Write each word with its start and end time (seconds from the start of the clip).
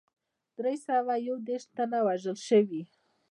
دری 0.55 0.77
سوه 0.87 1.13
یو 1.27 1.37
دېرش 1.47 1.65
تنه 1.75 1.99
وژل 2.07 2.37
شوي. 2.47 2.81